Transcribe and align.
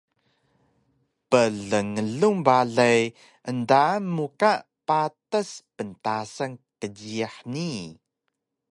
Plnglung 1.29 2.39
balay 2.47 3.01
endaan 3.49 4.03
mu 4.15 4.25
ka 4.39 4.53
patas 4.87 5.49
bntasan 5.77 6.51
kdjiyax 6.79 7.35
nii 7.53 7.83